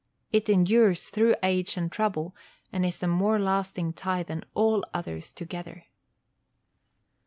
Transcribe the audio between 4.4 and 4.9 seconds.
all